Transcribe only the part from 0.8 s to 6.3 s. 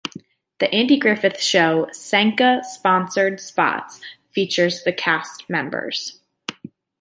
Griffith Show Sanka sponsor spots featured the cast members.